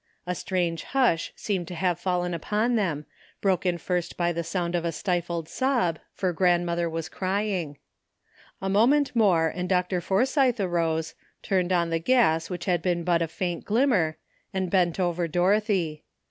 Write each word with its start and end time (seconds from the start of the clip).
A 0.25 0.33
strange 0.33 0.81
hush 0.81 1.31
seemed 1.35 1.67
to 1.67 1.75
have 1.75 1.99
fallen 1.99 2.33
upon 2.33 2.75
them, 2.75 3.05
broken 3.39 3.77
first 3.77 4.17
by 4.17 4.31
the 4.31 4.43
sound 4.43 4.73
of 4.73 4.83
a 4.83 4.91
stifled 4.91 5.47
sob, 5.47 5.99
for 6.11 6.33
grandmother 6.33 6.89
was 6.89 7.07
crying. 7.07 7.77
A 8.63 8.67
moment 8.67 9.15
more 9.15 9.49
and 9.49 9.69
Dr. 9.69 10.01
Forsythe 10.01 10.59
arose, 10.59 11.13
turned 11.43 11.71
on 11.71 11.91
the 11.91 11.99
gas, 11.99 12.49
which 12.49 12.65
had 12.65 12.81
been 12.81 13.03
but 13.03 13.21
a 13.21 13.27
faint 13.27 13.63
glimmer, 13.63 14.17
and 14.51 14.71
bent 14.71 14.99
over 14.99 15.27
Dorothy. 15.27 16.03